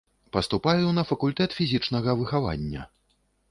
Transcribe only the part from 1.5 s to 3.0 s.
фізічнага выхавання.